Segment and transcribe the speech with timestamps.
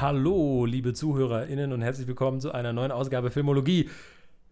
[0.00, 3.90] Hallo, liebe ZuhörerInnen und herzlich willkommen zu einer neuen Ausgabe Filmologie.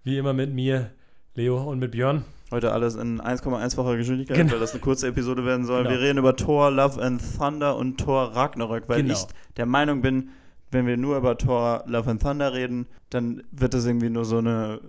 [0.02, 0.90] Wie immer mit mir,
[1.36, 2.24] Leo und mit Björn.
[2.50, 4.54] Heute alles in 1,1-facher Geschwindigkeit, Genau.
[4.54, 5.84] weil das eine kurze Episode werden soll.
[5.84, 5.90] Genau.
[5.94, 9.14] Wir reden über Thor, Love and Thunder und Thor Ragnarök, weil Genau.
[9.14, 9.24] ich
[9.56, 10.30] der Meinung bin,
[10.72, 14.38] wenn wir nur über Thor, Love and Thunder reden, dann wird das irgendwie nur so
[14.38, 14.80] eine,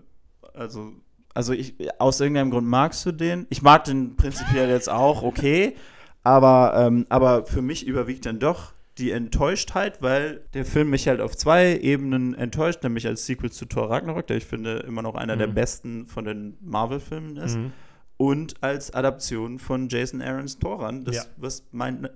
[0.55, 0.91] also,
[1.35, 3.45] also ich, aus irgendeinem Grund magst du den.
[3.51, 5.75] Ich mag den prinzipiell jetzt auch, okay,
[6.23, 11.21] aber, ähm, aber für mich überwiegt dann doch die Enttäuschtheit, weil der Film mich halt
[11.21, 15.15] auf zwei Ebenen enttäuscht, nämlich als Sequel zu Thor Ragnarök, der ich finde immer noch
[15.15, 15.53] einer der Mhm.
[15.53, 17.71] besten von den Marvel-Filmen ist Mhm.
[18.17, 21.23] und als Adaption von Jason Aarons Thoran, das Ja.
[21.37, 22.09] was mein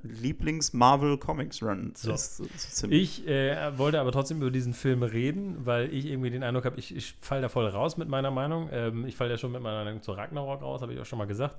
[0.82, 2.14] Lieblings-Marvel-Comics-Run So.
[2.14, 2.38] ist.
[2.38, 2.88] so.
[2.90, 6.80] Ich äh, wollte aber trotzdem über diesen Film reden, weil ich irgendwie den Eindruck habe,
[6.80, 8.70] ich, ich falle da voll raus mit meiner Meinung.
[8.72, 11.20] Ähm, ich falle ja schon mit meiner Meinung zu Ragnarok raus, habe ich auch schon
[11.20, 11.56] mal gesagt.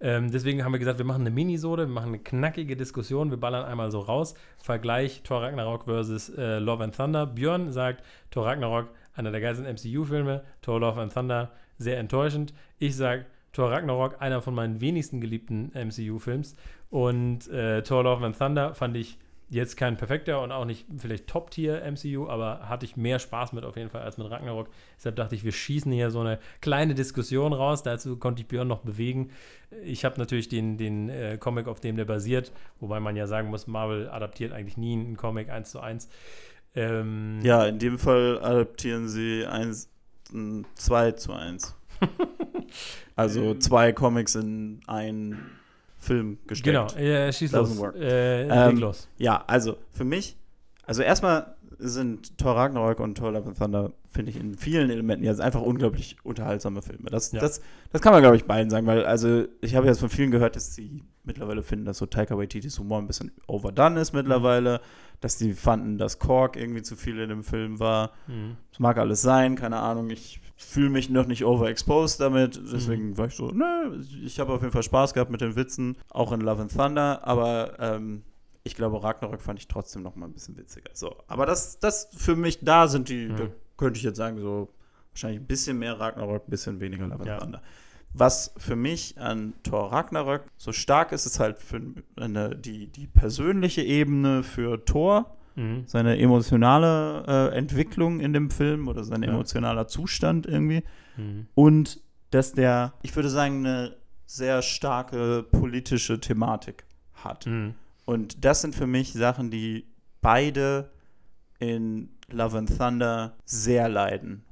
[0.00, 3.38] Ähm, deswegen haben wir gesagt, wir machen eine Minisode, wir machen eine knackige Diskussion, wir
[3.38, 4.34] ballern einmal so raus.
[4.58, 7.26] Vergleich Thor Ragnarok versus äh, Love and Thunder.
[7.26, 12.52] Björn sagt, Thor Ragnarok, einer der geilsten MCU-Filme, Thor Love and Thunder, sehr enttäuschend.
[12.78, 16.56] Ich sage, Thor Ragnarok, einer von meinen wenigsten geliebten MCU-Films.
[16.90, 21.26] Und äh, Thor Love and Thunder fand ich jetzt kein perfekter und auch nicht vielleicht
[21.26, 24.68] Top-Tier MCU, aber hatte ich mehr Spaß mit auf jeden Fall als mit Ragnarok.
[24.96, 27.82] Deshalb dachte ich, wir schießen hier so eine kleine Diskussion raus.
[27.82, 29.30] Dazu konnte ich Björn noch bewegen.
[29.84, 33.48] Ich habe natürlich den, den äh, Comic, auf dem der basiert, wobei man ja sagen
[33.48, 36.08] muss, Marvel adaptiert eigentlich nie einen Comic eins zu eins.
[36.74, 39.88] Ähm, ja, in dem Fall adaptieren sie 1,
[40.74, 41.76] 2 zu 1.
[43.16, 45.50] also zwei Comics in einen
[46.04, 46.64] Film gesteckt.
[46.76, 47.78] Genau, äh, schieß los.
[47.96, 49.08] Äh, Ähm, los.
[49.18, 50.36] Ja, also für mich,
[50.86, 55.24] also erstmal sind Thor Ragnarök und Thor Love and Thunder, finde ich, in vielen Elementen
[55.24, 57.10] jetzt einfach unglaublich unterhaltsame Filme.
[57.10, 57.40] Das, Ja.
[57.40, 57.60] das,
[57.90, 60.54] das kann man, glaube ich, beiden sagen, weil, also ich habe jetzt von vielen gehört,
[60.56, 64.80] dass sie mittlerweile finden, dass so Taika Waititis Humor ein bisschen overdone ist mittlerweile,
[65.20, 68.12] dass die fanden, dass Kork irgendwie zu viel in dem Film war.
[68.28, 68.56] Mhm.
[68.70, 73.26] Das mag alles sein, keine Ahnung, ich fühle mich noch nicht overexposed damit, deswegen war
[73.26, 76.40] ich so, ne, ich habe auf jeden Fall Spaß gehabt mit den Witzen, auch in
[76.40, 78.22] Love and Thunder, aber ähm,
[78.62, 80.90] ich glaube, Ragnarök fand ich trotzdem noch mal ein bisschen witziger.
[80.94, 83.36] So, aber das, das für mich, da sind die, Mhm.
[83.36, 84.68] da könnte ich jetzt sagen, so
[85.12, 87.38] wahrscheinlich ein bisschen mehr Ragnarök, ein bisschen weniger Love and Ja.
[87.38, 87.62] Thunder.
[88.16, 91.80] Was für mich an Thor Ragnarök so stark ist, ist halt für
[92.16, 95.84] eine, die, die persönliche Ebene für Thor, Mhm.
[95.86, 99.30] seine emotionale äh, Entwicklung in dem Film oder sein Ja.
[99.30, 100.82] emotionaler Zustand irgendwie.
[101.16, 101.46] Mhm.
[101.54, 102.00] Und
[102.30, 107.46] dass der, ich würde sagen, eine sehr starke politische Thematik hat.
[107.46, 107.74] Mhm.
[108.04, 109.86] Und das sind für mich Sachen, die
[110.20, 110.90] beide
[111.60, 114.44] in Love and Thunder sehr leiden.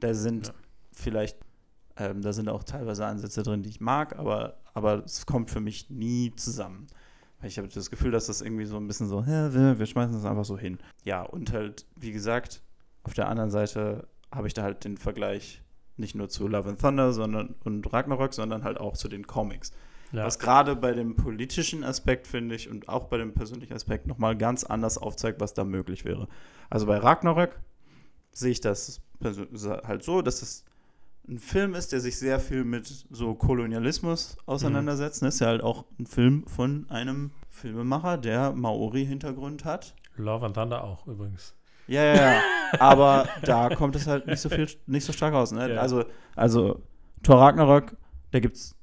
[0.00, 0.54] Da sind Ja.
[0.92, 1.36] vielleicht,
[1.96, 5.60] ähm, da sind auch teilweise Ansätze drin, die ich mag, aber, aber es kommt für
[5.60, 6.86] mich nie zusammen.
[7.46, 10.44] Ich habe das Gefühl, dass das irgendwie so ein bisschen so, wir, schmeißen das einfach
[10.44, 10.78] so hin.
[11.04, 12.62] Ja, und halt, wie gesagt,
[13.02, 15.62] auf der anderen Seite habe ich da halt den Vergleich
[15.96, 19.72] nicht nur zu Love and Thunder sondern, und Ragnarök, sondern halt auch zu den Comics.
[20.12, 20.24] Ja.
[20.24, 24.36] Was gerade bei dem politischen Aspekt, finde ich, und auch bei dem persönlichen Aspekt nochmal
[24.36, 26.28] ganz anders aufzeigt, was da möglich wäre.
[26.70, 27.58] Also bei Ragnarök
[28.32, 30.64] sehe ich das halt so, dass es
[31.28, 35.22] ein Film ist, der sich sehr viel mit so Kolonialismus auseinandersetzt.
[35.22, 39.94] Das ist ja halt auch ein Film von einem Filmemacher, der Maori-Hintergrund hat.
[40.16, 41.54] Love and Thunder auch übrigens.
[41.88, 42.42] Ja, ja, ja.
[42.78, 45.52] Aber da kommt es halt nicht so viel, nicht so stark aus.
[45.52, 45.74] Ne?
[45.74, 45.80] Ja.
[45.80, 46.04] Also,
[46.34, 46.82] also
[47.22, 47.96] Thor Ragnarök,
[48.30, 48.74] da gibt es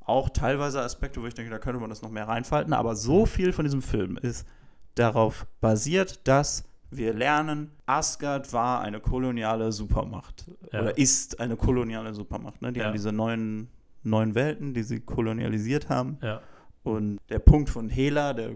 [0.00, 2.72] auch teilweise Aspekte, wo ich denke, da könnte man das noch mehr reinfalten.
[2.72, 4.46] Aber so viel von diesem Film ist
[4.94, 10.50] darauf basiert, dass wir lernen, Asgard war eine koloniale Supermacht.
[10.72, 10.82] Ja.
[10.82, 12.62] Oder ist eine koloniale Supermacht.
[12.62, 12.72] Ne?
[12.72, 12.86] Die Ja.
[12.86, 13.68] haben diese neuen,
[14.02, 16.18] neuen Welten, die sie kolonialisiert haben.
[16.22, 16.40] Ja.
[16.82, 18.52] Und der Punkt von Hela, der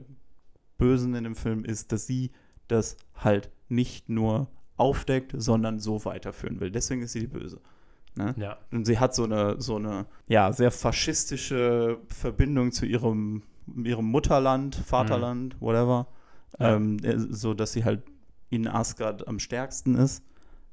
[0.79, 2.31] Bösen in dem Film, ist, dass sie
[2.69, 6.71] das halt nicht nur aufdeckt, sondern so weiterführen will.
[6.71, 7.61] Deswegen ist sie die Böse.
[8.15, 8.35] Ne?
[8.39, 8.59] Ja.
[8.71, 13.43] Und sie hat so eine, so eine, ja, sehr faschistische Verbindung zu ihrem,
[13.85, 16.07] ihrem Mutterland, Vaterland, whatever.
[16.59, 16.77] Ja.
[16.77, 18.03] Ähm, äh, so dass sie halt
[18.51, 20.23] in Asgard am stärksten ist.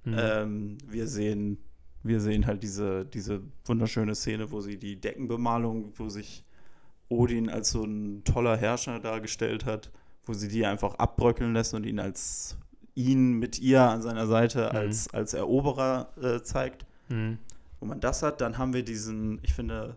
[0.04, 0.16] Mhm.
[0.18, 1.58] Ähm, wir sehen,
[2.04, 6.44] wir sehen halt diese, diese wunderschöne Szene, wo sie die Deckenbemalung, wo sich
[7.10, 9.92] Odin als so ein toller Herrscher dargestellt hat,
[10.26, 12.58] wo sie die einfach abbröckeln lässt und ihn als
[12.96, 14.78] ihn mit ihr an seiner Seite Mhm.
[14.78, 16.86] als, als Eroberer äh, zeigt.
[17.10, 17.38] Mhm.
[17.80, 19.96] Wo man das hat, dann haben wir diesen, ich finde,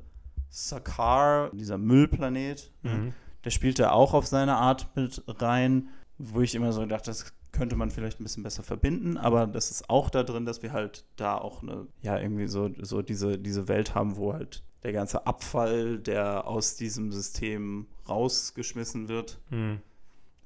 [0.50, 2.93] Sakar, dieser Müllplanet, ne?
[2.93, 3.12] Mhm.
[3.44, 5.88] der spielt da auch auf seine Art mit rein,
[6.19, 9.70] wo ich immer so dachte, das könnte man vielleicht ein bisschen besser verbinden, aber das
[9.70, 13.38] ist auch da drin, dass wir halt da auch eine, ja, irgendwie so, so diese,
[13.38, 19.81] diese Welt haben, wo halt der ganze Abfall, der aus diesem System rausgeschmissen wird, Mhm.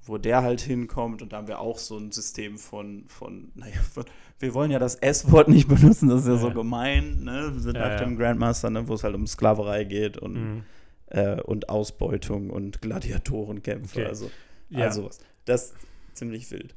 [0.06, 3.80] wo der halt hinkommt und da haben wir auch so ein System von, von naja,
[3.92, 4.04] von,
[4.38, 6.54] wir wollen ja das S-Wort nicht benutzen, das ist ja, Ja, so ja.
[6.54, 7.50] gemein, ne?
[7.54, 8.04] Wir sind Ja, nach ja.
[8.04, 8.86] dem Grandmaster, ne?
[8.88, 10.62] wo es halt um Sklaverei geht und, Mhm.
[11.08, 14.08] äh, und Ausbeutung und Gladiatorenkämpfe, Okay.
[14.08, 14.30] also,
[14.70, 14.86] Ja.
[14.86, 15.18] also was.
[15.44, 15.74] Das ist
[16.14, 16.74] ziemlich wild.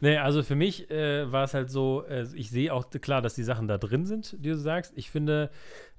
[0.00, 3.34] Nee, also für mich äh, war es halt so, äh, ich sehe auch klar, dass
[3.34, 4.92] die Sachen da drin sind, die du sagst.
[4.96, 5.50] Ich finde,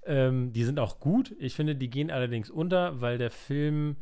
[0.06, 1.36] ähm, die sind auch gut.
[1.40, 3.98] Ich finde, die gehen allerdings unter, weil der Film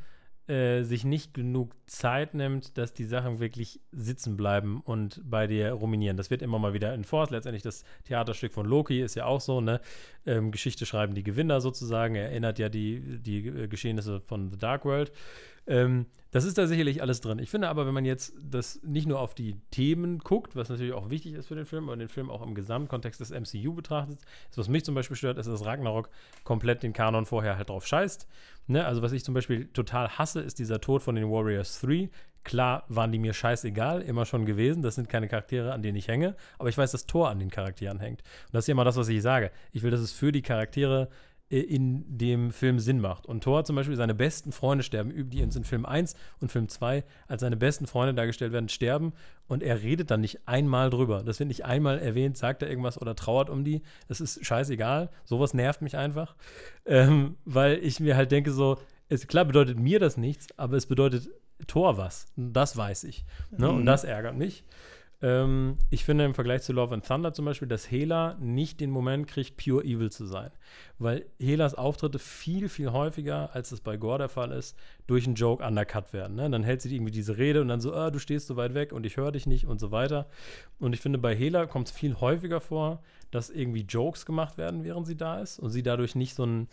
[0.47, 5.71] äh, sich nicht genug Zeit nimmt, dass die Sachen wirklich sitzen bleiben und bei dir
[5.71, 6.17] ruminieren.
[6.17, 7.31] Das wird immer mal wieder enforced.
[7.31, 9.81] Letztendlich das Theaterstück von Loki ist ja auch so, ne?
[10.27, 12.13] Ähm, Geschichte schreiben die Gewinner sozusagen.
[12.13, 15.11] Er erinnert ja die, die äh, Geschehnisse von The Dark World.
[15.67, 17.39] Ähm, das ist da sicherlich alles drin.
[17.39, 20.91] Ich finde aber, wenn man jetzt das nicht nur auf die Themen guckt, was natürlich
[20.91, 24.19] auch wichtig ist für den Film, aber den Film auch im Gesamtkontext des MCU betrachtet,
[24.49, 26.09] ist, was mich zum Beispiel stört, ist, dass Ragnarok
[26.43, 28.27] komplett den Kanon vorher halt drauf scheißt.
[28.67, 28.85] Ne?
[28.85, 32.09] Also, was ich zum Beispiel total hasse, ist dieser Tod von den Warriors 3.
[32.43, 34.81] Klar waren die mir scheißegal, immer schon gewesen.
[34.81, 36.35] Das sind keine Charaktere, an denen ich hänge.
[36.59, 38.23] Aber ich weiß, dass Thor an den Charakteren hängt.
[38.47, 39.51] Und das ist ja immer das, was ich sage.
[39.71, 41.07] Ich will, dass es für die Charaktere
[41.49, 43.25] in dem Film Sinn macht.
[43.27, 46.67] Und Thor zum Beispiel, seine besten Freunde sterben, die uns in Film 1 und Film
[46.69, 49.13] 2 als seine besten Freunde dargestellt werden, sterben.
[49.47, 51.21] Und er redet dann nicht einmal drüber.
[51.23, 53.83] Das wird nicht einmal erwähnt, sagt er irgendwas oder trauert um die.
[54.07, 55.09] Das ist scheißegal.
[55.23, 56.35] Sowas nervt mich einfach.
[56.85, 58.77] Ähm, weil ich mir halt denke, so,
[59.07, 61.29] es, klar bedeutet mir das nichts, aber es bedeutet
[61.67, 62.25] Thor was.
[62.35, 63.23] Und Das weiß ich.
[63.55, 63.69] Ne?
[63.69, 63.85] Und Mhm.
[63.85, 64.63] das ärgert mich.
[65.25, 68.91] Ähm, ich finde im Vergleich zu Love and Thunder zum Beispiel, dass Hela nicht den
[68.91, 70.51] Moment kriegt, pure evil zu sein.
[70.99, 74.77] Weil Helas Auftritte viel, viel häufiger, als es bei Gore der Fall ist,
[75.07, 76.35] durch einen Joke undercut werden.
[76.35, 76.47] Ne?
[76.51, 78.93] Dann hält sie irgendwie diese Rede und dann so, ah, du stehst so weit weg
[78.93, 80.27] und ich höre dich nicht und so weiter.
[80.77, 83.01] Und ich finde, bei Hela kommt es viel häufiger vor,
[83.31, 86.67] dass irgendwie Jokes gemacht werden, während sie da ist und sie dadurch nicht so einen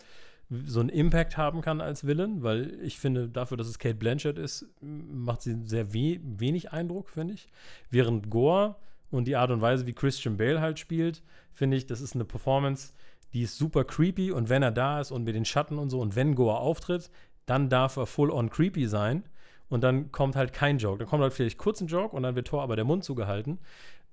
[0.67, 4.39] so einen Impact haben kann als Villain, weil ich finde, dafür, dass es Kate Blanchett
[4.39, 7.49] ist, macht sie sehr we wenig Eindruck, finde ich.
[7.91, 8.77] Während Gore
[9.11, 11.23] und die Art und Weise, wie Christian Bale halt spielt,
[11.53, 12.93] finde ich, das ist eine Performance,
[13.33, 16.01] die ist super creepy und wenn er da ist und mit den Schatten und so
[16.01, 17.11] und wenn Gore auftritt,
[17.47, 19.25] dann darf er full on creepy sein
[19.69, 20.99] und dann kommt halt kein Joke.
[20.99, 23.59] Dann kommt halt vielleicht kurz ein Joke und dann wird Thor aber der Mund zugehalten,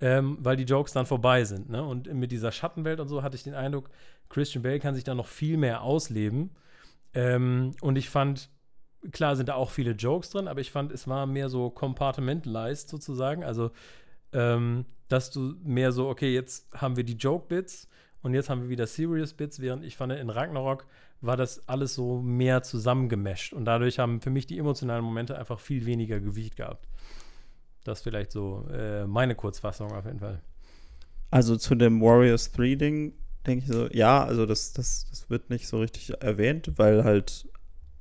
[0.01, 1.69] ähm, weil die Jokes dann vorbei sind.
[1.69, 1.84] Ne?
[1.84, 3.90] Und mit dieser Schattenwelt und so hatte ich den Eindruck,
[4.30, 6.51] Christian Bale kann sich da noch viel mehr ausleben.
[7.13, 8.50] Ähm, und ich fand,
[9.12, 12.90] klar sind da auch viele Jokes drin, aber ich fand, es war mehr so compartmentalized
[12.90, 13.44] sozusagen.
[13.44, 13.72] Also,
[14.31, 17.90] ähm, dass du mehr so, okay, jetzt haben wir die Joke-Bits
[18.22, 20.86] und jetzt haben wir wieder Serious-Bits, während ich fand, in Ragnarok
[21.22, 23.54] war das alles so mehr zusammengemescht.
[23.54, 26.88] Und dadurch haben für mich die emotionalen Momente einfach viel weniger Gewicht gehabt.
[27.89, 30.39] Das ist vielleicht so äh, meine Kurzfassung auf jeden Fall.
[31.31, 33.13] Also zu dem Warriors 3 Ding
[33.47, 37.47] denke ich so, ja, also das, das, das wird nicht so richtig erwähnt, weil halt,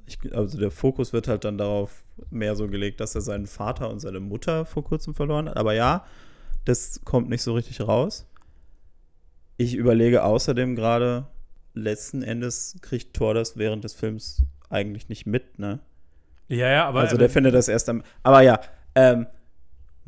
[0.06, 3.88] ich, also der Fokus wird halt dann darauf mehr so gelegt, dass er seinen Vater
[3.90, 5.56] und seine Mutter vor kurzem verloren hat.
[5.56, 6.04] Aber ja,
[6.66, 8.26] das kommt nicht so richtig raus.
[9.56, 11.26] Ich überlege außerdem gerade,
[11.72, 15.80] letzten Endes kriegt Thor das während des Films eigentlich nicht mit, ne?
[16.48, 17.00] Ja, ja, aber.
[17.00, 18.02] also der findet das erst am.
[18.22, 18.60] Aber ja,
[18.94, 19.26] ähm,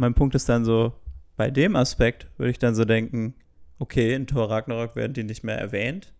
[0.00, 0.92] mein Punkt ist dann so,
[1.36, 3.34] bei dem Aspekt würde ich dann so denken,
[3.78, 6.12] okay, in Thor Ragnarok werden die nicht mehr erwähnt.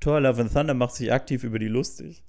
[0.00, 2.22] Thor Love and Thunder macht sich aktiv über die lustig.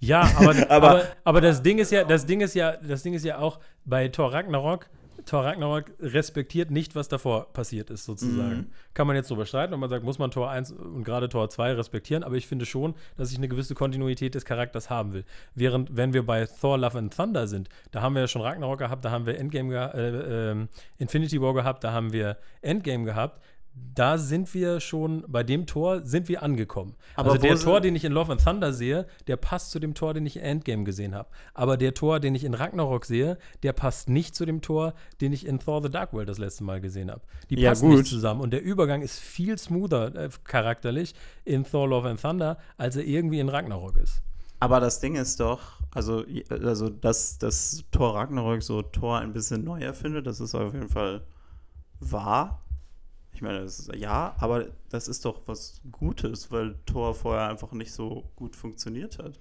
[0.00, 3.12] Ja, aber, Aber- aber, aber, das Ding ist ja, das Ding ist ja, das Ding
[3.14, 4.88] ist ja auch bei Thor Ragnarok,
[5.24, 8.56] Thor Ragnarok respektiert nicht, was davor passiert ist, sozusagen.
[8.56, 8.66] Mhm.
[8.94, 11.48] Kann man jetzt drüber streiten und man sagt, muss man Tor 1 und gerade Tor
[11.50, 15.24] 2 respektieren, aber ich finde schon, dass ich eine gewisse Kontinuität des Charakters haben will.
[15.54, 18.78] Während, wenn wir bei Thor Love and Thunder sind, da haben wir ja schon Ragnarok
[18.78, 23.40] gehabt, da haben wir Endgame äh, ähm, Infinity War gehabt, da haben wir Endgame gehabt.
[23.94, 26.94] Da sind wir schon, bei dem Tor sind wir angekommen.
[27.16, 29.94] Aber also der Tor, den ich in Love and Thunder sehe, der passt zu dem
[29.94, 31.28] Tor, den ich in Endgame gesehen habe.
[31.52, 35.32] Aber der Tor, den ich in Ragnarok sehe, der passt nicht zu dem Tor, den
[35.32, 37.22] ich in Thor the Dark World das letzte Mal gesehen habe.
[37.50, 37.98] Die Ja, passen gut.
[37.98, 38.40] nicht zusammen.
[38.40, 43.04] Und der Übergang ist viel smoother äh, charakterlich in Thor Love and Thunder, als er
[43.04, 44.22] irgendwie in Ragnarok ist.
[44.60, 45.60] Aber das Ding ist doch,
[45.92, 50.72] also, also dass, dass Thor Ragnarok so Thor ein bisschen neu erfindet, das ist auf
[50.74, 51.22] jeden Fall
[52.00, 52.62] wahr.
[53.32, 57.92] Ich meine, ist, ja, aber das ist doch was Gutes, weil Thor vorher einfach nicht
[57.92, 59.38] so gut funktioniert hat.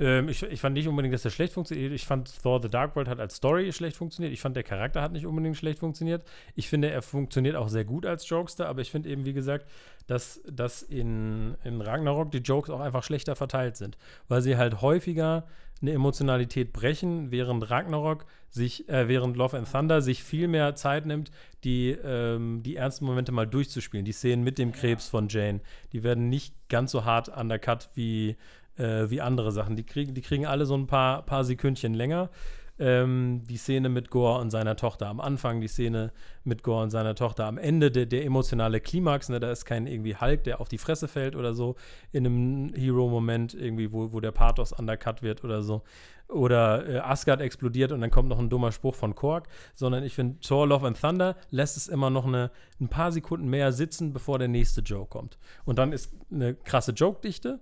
[0.00, 1.92] Ähm, ich, ich fand nicht unbedingt, dass er schlecht funktioniert.
[1.92, 4.32] Ich fand Thor The Dark World hat als Story schlecht funktioniert.
[4.32, 6.24] Ich fand, der Charakter hat nicht unbedingt schlecht funktioniert.
[6.54, 9.66] Ich finde, er funktioniert auch sehr gut als Jokester, aber ich finde eben, wie gesagt,
[10.06, 14.80] dass, dass in, in Ragnarok die Jokes auch einfach schlechter verteilt sind, weil sie halt
[14.80, 15.46] häufiger
[15.82, 21.06] eine Emotionalität brechen, während Ragnarok sich, äh, während Love and Thunder sich viel mehr Zeit
[21.06, 21.30] nimmt,
[21.64, 24.04] die, ähm, die ernsten Momente mal durchzuspielen.
[24.04, 25.60] Die Szenen mit dem Krebs von Jane,
[25.92, 28.36] die werden nicht ganz so hart undercut wie,
[28.76, 29.76] äh, wie andere Sachen.
[29.76, 32.30] Die kriegen, die kriegen alle so ein paar, paar Sekündchen länger.
[32.78, 36.12] Ähm, die Szene mit Gore und seiner Tochter am Anfang, die Szene
[36.44, 39.86] mit Gore und seiner Tochter am Ende, der, der emotionale Klimax, ne, da ist kein
[39.86, 41.76] irgendwie Hulk, der auf die Fresse fällt oder so,
[42.10, 45.82] in einem Hero-Moment irgendwie, wo, wo der Pathos undercut wird oder so
[46.30, 50.14] oder äh, Asgard explodiert und dann kommt noch ein dummer Spruch von Korg, sondern ich
[50.14, 52.50] finde, Thor Love and Thunder lässt es immer noch eine,
[52.80, 55.38] ein paar Sekunden mehr sitzen, bevor der nächste Joke kommt.
[55.64, 57.60] Und dann ist eine krasse Joke-Dichte,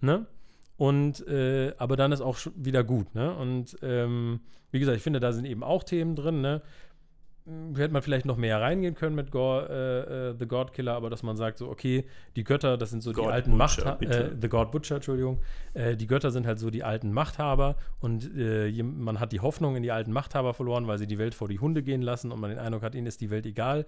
[0.00, 0.26] ne?
[0.80, 3.34] Und, äh, aber dann ist auch wieder gut, ne?
[3.34, 6.62] Und ähm, wie gesagt, ich finde, da sind eben auch Themen drin, ne?
[7.76, 11.10] hätte man vielleicht noch mehr reingehen können mit Gore, äh, äh, The God Killer, aber
[11.10, 14.30] dass man sagt, so, okay, die Götter, das sind so God die alten Machthaber, äh,
[14.40, 15.40] The God Butcher, Entschuldigung,
[15.74, 19.76] äh, die Götter sind halt so die alten Machthaber und äh, man hat die Hoffnung
[19.76, 22.40] in die alten Machthaber verloren, weil sie die Welt vor die Hunde gehen lassen und
[22.40, 23.84] man den Eindruck hat, ihnen ist die Welt egal.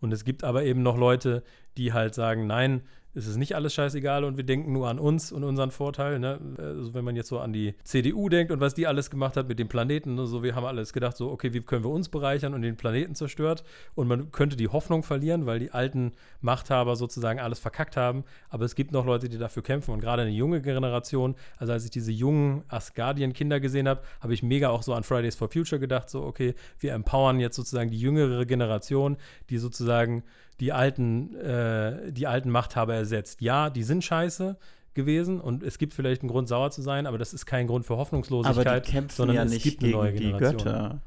[0.00, 1.42] Und es gibt aber eben noch Leute,
[1.78, 2.82] die halt sagen, nein,
[3.14, 6.18] es ist nicht alles scheißegal und wir denken nur an uns und unseren Vorteil.
[6.18, 6.40] Ne?
[6.58, 9.48] Also wenn man jetzt so an die CDU denkt und was die alles gemacht hat
[9.48, 10.26] mit dem Planeten, ne?
[10.26, 13.14] so wir haben alles gedacht, so okay, wie können wir uns bereichern und den Planeten
[13.14, 13.62] zerstört
[13.94, 18.24] und man könnte die Hoffnung verlieren, weil die alten Machthaber sozusagen alles verkackt haben.
[18.48, 21.84] Aber es gibt noch Leute, die dafür kämpfen und gerade eine junge Generation, also als
[21.84, 25.78] ich diese jungen Asgardian-Kinder gesehen habe, habe ich mega auch so an Fridays for Future
[25.78, 29.16] gedacht, so okay, wir empowern jetzt sozusagen die jüngere Generation,
[29.50, 30.24] die sozusagen
[30.60, 33.40] die alten, äh, die alten Machthaber ersetzt.
[33.40, 34.56] Ja, die sind scheiße
[34.94, 37.84] gewesen und es gibt vielleicht einen Grund, sauer zu sein, aber das ist kein Grund
[37.84, 40.58] für Hoffnungslosigkeit, aber die kämpfen sondern ja es gibt eine neue Generation.
[40.58, 41.00] Die Götter.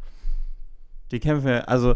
[1.12, 1.96] Die kämpfen ja, also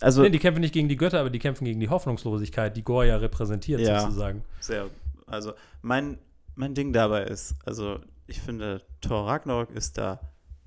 [0.00, 2.82] also nee, die kämpfen nicht gegen die Götter, aber die kämpfen gegen die Hoffnungslosigkeit, die
[2.82, 4.44] Gore ja repräsentiert ja, sozusagen.
[4.60, 4.86] Sehr.
[5.26, 5.52] Also
[5.82, 6.18] mein
[6.56, 10.20] mein Ding dabei ist, also ich finde Thor Ragnarok ist da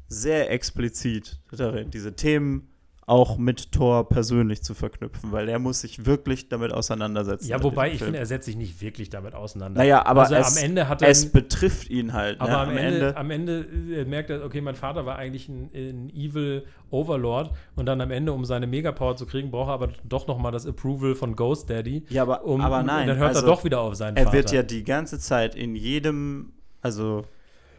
[0.07, 2.72] sehr explizit darin, diese Themen
[3.05, 7.49] auch mit Thor persönlich zu verknüpfen, weil er muss sich wirklich damit auseinandersetzen.
[7.49, 9.79] Ja, wobei ich finde, er setzt sich nicht wirklich damit auseinander.
[9.79, 12.39] Naja, aber also es, am Ende hat er es betrifft ihn halt.
[12.39, 12.57] Aber ne?
[12.57, 16.09] am, am, Ende, am Ende äh, merkt er, okay, mein Vater war eigentlich ein, ein
[16.15, 20.27] Evil Overlord und dann am Ende, um seine Megapower zu kriegen, braucht er aber doch
[20.27, 22.05] noch mal das Approval von Ghost Daddy.
[22.09, 23.01] Ja, aber, um, aber nein.
[23.01, 24.37] Und dann hört also, er doch wieder auf seinen er Vater.
[24.37, 27.25] Er wird ja die ganze Zeit in jedem, also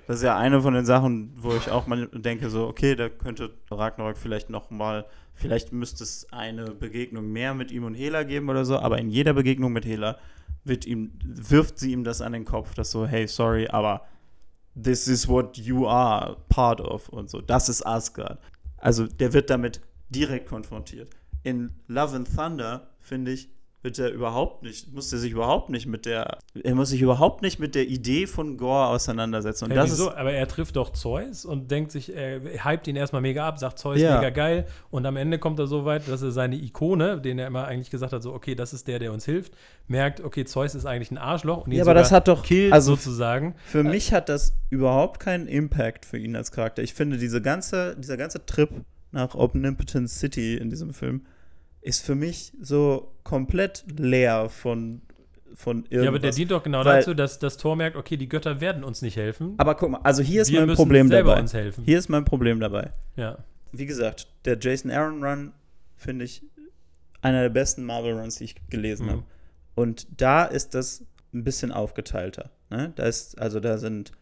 [0.06, 3.08] das ist ja eine von den Sachen, wo ich auch mal denke, so, okay, da
[3.08, 8.22] könnte Ragnarok vielleicht noch mal Vielleicht müsste es eine Begegnung mehr mit ihm und Hela
[8.22, 10.16] geben oder so, aber in jeder Begegnung mit Hela
[10.62, 14.02] wird ihm, wirft sie ihm das an den Kopf, dass so, hey, sorry, aber
[14.80, 17.40] this is what you are part of und so.
[17.40, 18.38] Das ist Asgard.
[18.78, 21.10] Also der wird damit direkt konfrontiert.
[21.42, 23.50] In Love and Thunder, finde ich,
[23.84, 27.42] wird er überhaupt nicht, muss er sich überhaupt nicht mit der, er muss sich überhaupt
[27.42, 29.66] nicht mit der Idee von Gore auseinandersetzen.
[29.66, 30.08] Und ja, das wieso?
[30.08, 33.58] Ist, aber er trifft doch Zeus und denkt sich, er hypt ihn erstmal mega ab,
[33.58, 34.16] sagt Zeus ja.
[34.16, 37.46] mega geil und am Ende kommt er so weit, dass er seine Ikone, den er
[37.46, 39.52] immer eigentlich gesagt hat, so okay, das ist der, der uns hilft,
[39.86, 42.72] merkt, okay, Zeus ist eigentlich ein Arschloch und ihn ja, aber das hat doch killt
[42.72, 43.54] also sozusagen.
[43.66, 46.82] Für mich hat das überhaupt keinen Impact für ihn als Charakter.
[46.82, 48.70] Ich finde diese ganze, dieser ganze Trip
[49.12, 51.26] nach Omnipotent City in diesem Film
[51.84, 55.02] ist für mich so komplett leer von,
[55.54, 56.02] von irgendwas.
[56.02, 58.60] Ja, aber der dient doch genau Weil, dazu, dass das Tor merkt, okay, die Götter
[58.60, 59.54] werden uns nicht helfen.
[59.58, 61.38] Aber guck mal, also hier ist mein Problem dabei.
[61.38, 61.84] Uns helfen.
[61.84, 62.90] Hier ist mein Problem dabei.
[63.16, 63.38] Ja.
[63.70, 65.52] Wie gesagt, der Jason Aaron Run
[65.96, 66.42] finde ich
[67.20, 69.10] einer der besten Marvel Runs, die ich gelesen mhm.
[69.10, 69.22] habe.
[69.74, 72.50] Und da ist das ein bisschen aufgeteilter.
[72.70, 72.92] Ne?
[72.96, 74.12] Da ist, also da sind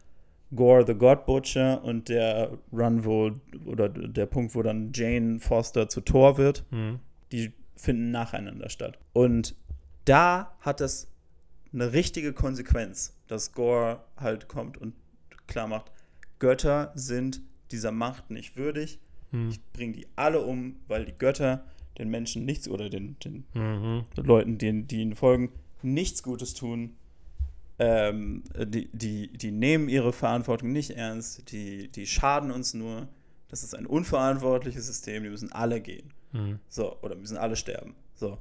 [0.53, 3.31] Gore the God Butcher und der Run, wo,
[3.65, 6.65] oder der Punkt, wo dann Jane Foster zu Thor wird.
[6.69, 6.99] Mhm
[7.33, 8.97] die finden nacheinander statt.
[9.11, 9.55] Und
[10.05, 11.11] da hat das
[11.73, 14.93] eine richtige Konsequenz, dass Gore halt kommt und
[15.47, 15.91] klar macht,
[16.39, 18.99] Götter sind dieser Macht nicht würdig.
[19.31, 19.49] Hm.
[19.49, 21.65] Ich bringe die alle um, weil die Götter
[21.97, 24.03] den Menschen nichts oder den, den mhm.
[24.15, 26.95] Leuten, die, die ihnen folgen, nichts Gutes tun.
[27.79, 33.07] Ähm, die, die, die nehmen ihre Verantwortung nicht ernst, die, die schaden uns nur.
[33.47, 36.11] Das ist ein unverantwortliches System, die müssen alle gehen.
[36.33, 36.59] Mhm.
[36.67, 37.95] So, oder müssen alle sterben.
[38.15, 38.37] So.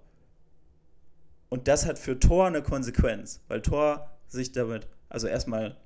[1.49, 5.77] Und das hat für Thor eine Konsequenz, weil Thor sich damit, also erstmal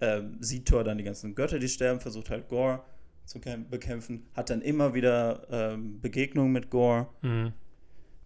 [0.00, 2.82] ähm, sieht Thor dann die ganzen Götter, die sterben, versucht halt Gore
[3.24, 7.52] zu bekämpfen, hat dann immer wieder ähm, Begegnungen mit Gore, mhm.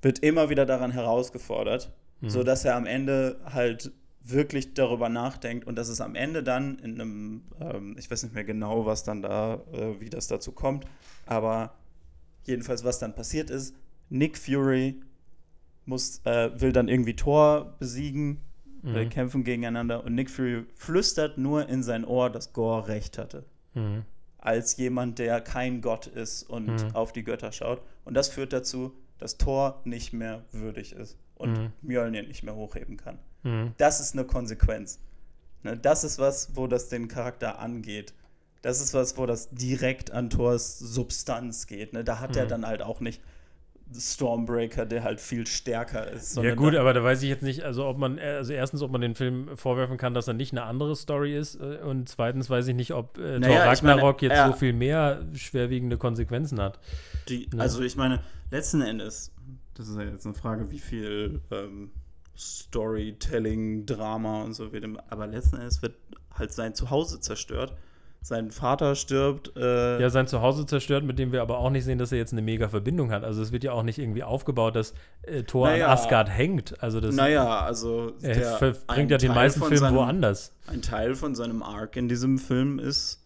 [0.00, 2.30] wird immer wieder daran herausgefordert, mhm.
[2.30, 3.92] sodass er am Ende halt
[4.24, 8.34] wirklich darüber nachdenkt und dass es am Ende dann in einem, ähm, ich weiß nicht
[8.34, 10.86] mehr genau, was dann da, äh, wie das dazu kommt,
[11.26, 11.74] aber
[12.44, 13.74] jedenfalls, was dann passiert ist,
[14.08, 15.00] Nick Fury
[15.84, 18.40] muss, äh, will dann irgendwie Thor besiegen,
[18.82, 19.08] mhm.
[19.08, 23.44] kämpfen gegeneinander und Nick Fury flüstert nur in sein Ohr, dass Gore recht hatte.
[23.74, 24.04] Mhm.
[24.38, 26.94] Als jemand, der kein Gott ist und mhm.
[26.94, 27.82] auf die Götter schaut.
[28.04, 31.72] Und das führt dazu, dass Thor nicht mehr würdig ist und mhm.
[31.80, 33.18] Mjölnir nicht mehr hochheben kann.
[33.44, 33.72] Mhm.
[33.76, 34.98] Das ist eine Konsequenz.
[35.62, 38.14] Ne, das ist was, wo das den Charakter angeht
[38.62, 41.92] das ist was, wo das direkt an Thors Substanz geht.
[41.92, 42.02] Ne?
[42.04, 42.48] Da hat er Mhm.
[42.48, 43.20] dann halt auch nicht
[43.94, 46.36] Stormbreaker, der halt viel stärker ist.
[46.38, 48.90] Ja gut, aber da weiß ich jetzt nicht, also ob man, äh, also erstens, ob
[48.90, 52.48] man den Film vorwerfen kann, dass er nicht eine andere Story ist äh, und zweitens
[52.48, 55.26] weiß ich nicht, ob äh, Naja, Thor ich meine, Ragnarok jetzt er- so viel mehr
[55.34, 56.78] schwerwiegende Konsequenzen hat.
[57.28, 57.60] die, Ne?
[57.60, 59.30] also ich meine, letzten Endes,
[59.74, 61.90] das ist ja jetzt eine Frage, wie viel ähm,
[62.34, 65.96] Storytelling, Drama und so wird, aber letzten Endes wird
[66.32, 67.74] halt sein Zuhause zerstört.
[68.24, 69.52] Sein Vater stirbt.
[69.56, 72.32] Äh, Ja, sein Zuhause zerstört, mit dem wir aber auch nicht sehen, dass er jetzt
[72.32, 73.24] eine mega Verbindung hat.
[73.24, 75.86] Also es wird ja auch nicht irgendwie aufgebaut, dass äh, Thor Naja.
[75.86, 76.80] an Asgard hängt.
[76.82, 80.54] Also das naja, also er verbringt ja den Teil meisten Film seinem- woanders.
[80.68, 83.18] Ein Teil von seinem Arc in diesem Film ist,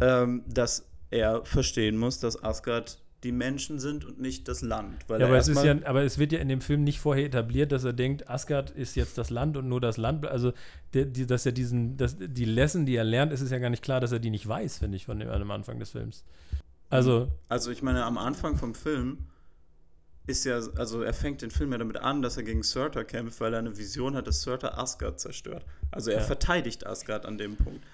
[0.00, 5.04] ähm, dass er verstehen muss, dass Asgard die Menschen sind und nicht das Land.
[5.08, 7.70] Ja, er aber es, ja, aber es wird ja in dem Film nicht vorher etabliert,
[7.70, 10.26] dass er denkt, Asgard ist jetzt das Land und nur das Land.
[10.26, 10.52] Also,
[10.92, 13.70] der, die, dass er diesen, dass die Lesson, die er lernt, ist es ja gar
[13.70, 16.24] nicht klar, dass er die nicht weiß, finde ich, von dem, am Anfang des Films.
[16.90, 19.18] Also, Also ich meine, am Anfang vom Film
[20.26, 23.40] ist ja, also er fängt den Film ja damit an, dass er gegen Surtur kämpft,
[23.40, 25.64] weil er eine Vision hat, dass Surtur Asgard zerstört.
[25.90, 26.24] Also er Ja.
[26.24, 27.84] verteidigt Asgard an dem Punkt.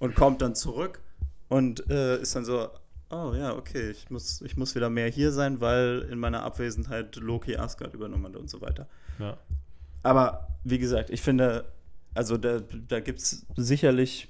[0.00, 1.00] Und kommt dann zurück
[1.48, 2.68] und äh, ist dann so,
[3.10, 7.16] oh ja, okay, ich muss, ich muss wieder mehr hier sein, weil in meiner Abwesenheit
[7.16, 8.86] Loki Asgard übernommen hat und so weiter.
[9.18, 9.36] ja.
[10.02, 11.64] Aber wie gesagt, ich finde,
[12.14, 14.28] also da, da gibt es sicherlich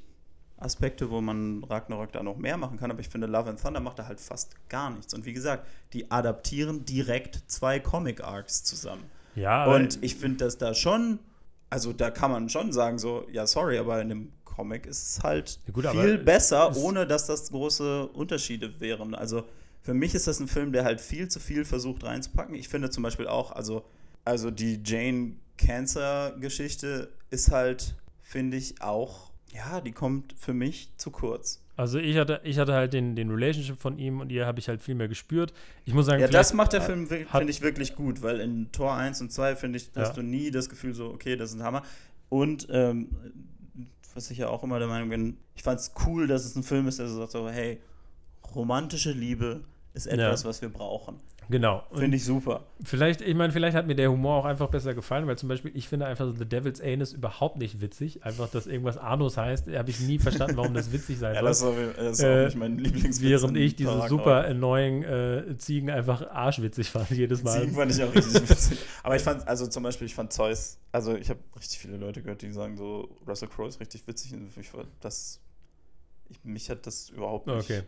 [0.56, 3.80] Aspekte, wo man Ragnarok da noch mehr machen kann, aber ich finde, Love and Thunder
[3.80, 5.14] macht da halt fast gar nichts.
[5.14, 9.04] Und wie gesagt, die adaptieren direkt zwei Comic-Arcs zusammen.
[9.34, 11.20] Ja, Und ich finde das da schon,
[11.70, 15.22] also da kann man schon sagen, so, ja, sorry, aber in dem Comic ist es
[15.22, 19.14] halt Ja, gut, viel besser, es- ohne dass das große Unterschiede wären.
[19.14, 19.44] Also
[19.82, 22.56] für mich ist das ein Film, der halt viel zu viel versucht reinzupacken.
[22.56, 23.84] Ich finde zum Beispiel auch, also,
[24.24, 31.10] also die Jane Cancer-Geschichte ist halt, finde ich, auch, ja, die kommt für mich zu
[31.12, 31.60] kurz.
[31.76, 34.68] Also ich hatte, ich hatte halt den, den Relationship von ihm und ihr habe ich
[34.68, 35.52] halt viel mehr gespürt.
[35.84, 38.94] Ich muss sagen, Ja, das macht der Film, finde ich, wirklich gut, weil in Tor
[38.96, 40.12] 1 und 2, finde ich, hast Ja.
[40.14, 41.84] du nie das Gefühl so, okay, das ist ein Hammer.
[42.28, 43.08] Und ähm,
[44.18, 46.64] was ich ja auch immer der Meinung bin, ich fand es cool, dass es ein
[46.64, 47.80] Film ist, der so sagt so, hey,
[48.54, 49.62] romantische Liebe
[49.94, 51.20] ist etwas, was wir brauchen.
[51.50, 51.82] Genau.
[51.94, 52.64] Finde ich super.
[52.82, 55.70] Vielleicht, ich meine, vielleicht hat mir der Humor auch einfach besser gefallen, weil zum Beispiel,
[55.74, 58.24] ich finde einfach so The Devil's Anus überhaupt nicht witzig.
[58.24, 61.74] Einfach, dass irgendwas Anus heißt, habe ich nie verstanden, warum das witzig sein Ja, soll.
[61.74, 63.20] das ist auch, das ist Äh, auch nicht mein Lieblingswitz.
[63.22, 64.50] Während ich diese Tor super Ragnarok.
[64.50, 67.60] annoying äh, Ziegen einfach arschwitzig fand, jedes Mal.
[67.60, 68.78] Siegen fand ich auch richtig witzig.
[69.02, 72.22] Aber ich fand, also zum Beispiel, ich fand Zeus, also ich habe richtig viele Leute
[72.22, 74.34] gehört, die sagen so, Russell Crowe ist richtig witzig.
[74.34, 75.40] Und ich, fand das,
[76.30, 77.82] ich, mich hat das überhaupt nicht Okay.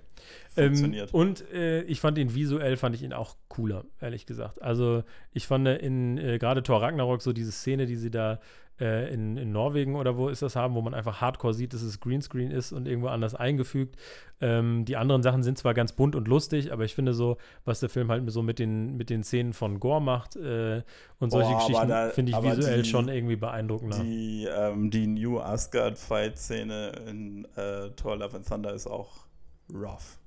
[0.57, 1.14] Ähm, funktioniert.
[1.14, 4.61] und äh, ich fand ihn visuell, fand ich ihn auch cooler, ehrlich gesagt.
[4.62, 8.40] Also ich fand in äh, gerade Thor Ragnarok so diese Szene, die sie da
[8.80, 11.82] äh, in, in Norwegen oder wo ist das haben, wo man einfach hardcore sieht, dass
[11.82, 13.96] es Greenscreen ist und irgendwo anders eingefügt.
[14.40, 17.80] Ähm, die anderen Sachen sind zwar ganz bunt und lustig, aber ich finde so, was
[17.80, 20.82] der Film halt so mit den, mit den Szenen von Gore macht äh,
[21.18, 23.98] und solche aber Geschichten, finde ich visuell die- schon irgendwie beeindruckender.
[23.98, 29.26] Die, ähm, die New Asgard Fight-Szene in äh, Thor Love and Thunder ist auch
[29.74, 30.19] rough.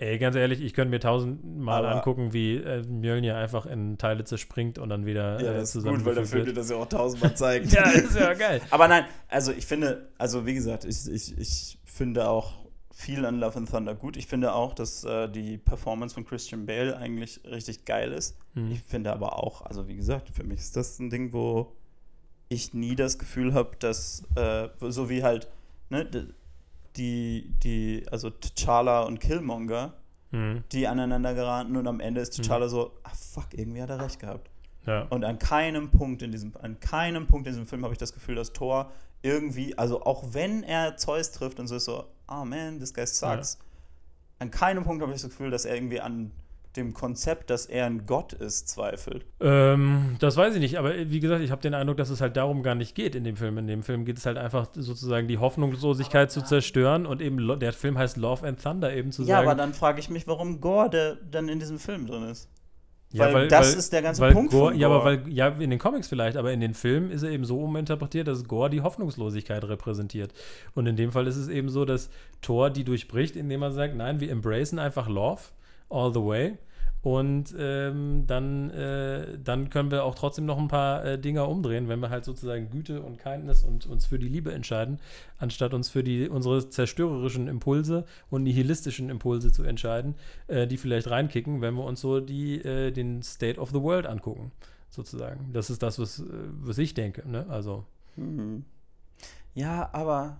[0.00, 4.24] Ey, ganz ehrlich, ich könnte mir tausendmal Aber- angucken, wie äh, Mjölnir einfach in Teile
[4.24, 6.76] zerspringt und dann wieder Ja, äh, das ist gut, weil der Film dir das ja
[6.76, 7.70] auch tausendmal zeigt.
[7.70, 7.74] wird.
[7.84, 8.62] Ja, ist ja geil.
[8.70, 12.54] Aber nein, also ich finde, also wie gesagt, ich, ich, ich finde auch
[12.90, 14.16] viel an Love and Thunder gut.
[14.16, 18.38] Ich finde auch, dass äh, die Performance von Christian Bale eigentlich richtig geil ist.
[18.54, 18.70] Hm.
[18.72, 21.72] Ich finde aber auch, also wie gesagt, für mich ist das ein Ding, wo
[22.48, 25.48] ich nie das Gefühl habe, dass, äh, so wie halt,
[25.90, 26.06] ne,
[26.96, 29.94] die, die, also T'Challa und Killmonger,
[30.32, 30.62] Hm.
[30.70, 34.20] die aneinander geraten und am Ende ist T'Challa so, ah fuck, irgendwie hat er recht
[34.20, 34.48] gehabt.
[34.86, 35.02] Ja.
[35.10, 38.12] Und an keinem Punkt in diesem, an keinem Punkt in diesem Film habe ich das
[38.12, 42.44] Gefühl, dass Thor irgendwie, also auch wenn er Zeus trifft und so ist so, ah
[42.44, 43.58] man, this guy sucks.
[44.38, 46.30] An keinem Punkt habe ich das Gefühl, dass er irgendwie an
[46.76, 49.26] dem Konzept, dass er ein Gott ist, zweifelt.
[49.40, 52.20] Ähm, das weiß ich nicht, aber äh, wie gesagt, ich habe den Eindruck, dass es
[52.20, 53.58] halt darum gar nicht geht in dem Film.
[53.58, 57.72] In dem Film geht es halt einfach sozusagen die Hoffnungslosigkeit zu zerstören und eben der
[57.72, 59.48] Film heißt Love and Thunder eben zu ja, sagen.
[59.48, 62.48] aber dann frage ich mich, warum Gore dann in diesem Film drin ist.
[63.12, 65.80] Ja, weil das ist der ganze weil Punkt Gore, Ja, aber weil, ja, in den
[65.80, 69.64] Comics vielleicht, aber in den Filmen ist er eben so uminterpretiert, dass Gore die Hoffnungslosigkeit
[69.64, 70.32] repräsentiert.
[70.74, 73.96] Und in dem Fall ist es eben so, dass Thor die durchbricht, indem er sagt,
[73.96, 75.40] nein, wir embracen einfach Love
[75.90, 76.56] all the way.
[77.02, 81.88] Und ähm, dann, äh, dann können wir auch trotzdem noch ein paar äh, Dinger umdrehen,
[81.88, 84.98] wenn wir halt sozusagen Güte und Kindness und uns für die Liebe entscheiden,
[85.38, 90.14] anstatt uns für die unsere zerstörerischen Impulse und nihilistischen Impulse zu entscheiden,
[90.46, 94.06] äh, die vielleicht reinkicken, wenn wir uns so die, äh, den State of the World
[94.06, 94.52] angucken,
[94.90, 95.54] sozusagen.
[95.54, 96.24] Das ist das, was, äh,
[96.60, 97.26] was ich denke.
[97.26, 97.46] Ne?
[97.48, 98.64] Also, Mhm.
[99.54, 100.38] Ja, aber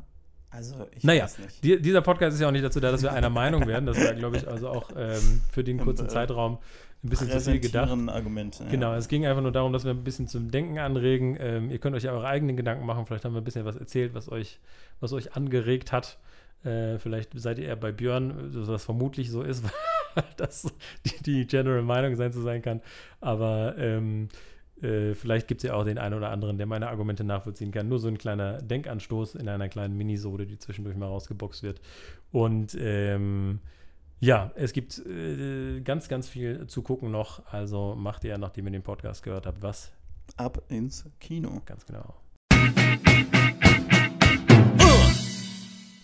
[0.50, 1.64] Also, ich Naja, weiß nicht.
[1.64, 3.86] Die, dieser Podcast ist ja auch nicht dazu da, dass wir einer Meinung werden.
[3.86, 6.58] Das war, glaube ich, also auch ähm, für den kurzen Äh, Zeitraum
[7.02, 7.90] ein bisschen zu viel gedacht.
[8.08, 8.64] Argumente.
[8.64, 8.70] ja.
[8.70, 11.36] Genau, es ging einfach nur darum, dass wir ein bisschen zum Denken anregen.
[11.40, 13.06] Ähm, ihr könnt euch ja eure eigenen Gedanken machen.
[13.06, 14.58] Vielleicht haben wir ein bisschen was erzählt, was euch,
[14.98, 16.18] was euch angeregt hat.
[16.64, 19.64] Äh, vielleicht seid ihr eher bei Björn, was vermutlich so ist,
[20.14, 20.66] weil das
[21.06, 22.82] die, die General Meinung sein zu sein kann.
[23.20, 24.28] Aber ähm,
[24.82, 27.88] äh, vielleicht gibt es ja auch den einen oder anderen, der meine Argumente nachvollziehen kann.
[27.88, 31.80] Nur so ein kleiner Denkanstoß in einer kleinen Minisode, die zwischendurch mal rausgeboxt wird.
[32.32, 33.60] Und ähm,
[34.20, 37.52] ja, es gibt äh, ganz, ganz viel zu gucken noch.
[37.52, 39.92] Also macht ihr, nachdem ihr den Podcast gehört habt, was?
[40.36, 41.62] Ab ins Kino.
[41.64, 42.14] Ganz genau.